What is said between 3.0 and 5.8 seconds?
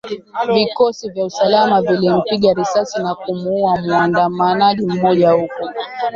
na kumuuwa muandamanaji mmoja huko